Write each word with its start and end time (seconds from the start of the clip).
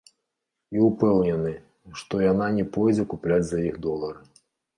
І 0.77 0.79
ўпэўнены, 0.85 1.51
што 1.99 2.23
яна 2.31 2.47
не 2.57 2.65
пойдзе 2.79 3.07
купляць 3.13 3.39
за 3.53 3.59
іх 3.69 3.79
долары. 3.87 4.21